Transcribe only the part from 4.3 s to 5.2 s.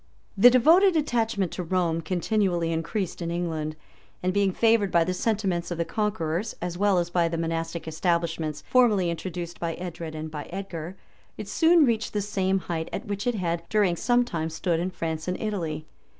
being favored by the